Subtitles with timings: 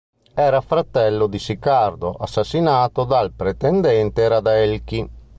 [0.33, 5.07] Era fratello di Sicardo, assassinato dal pretendente Radelchi.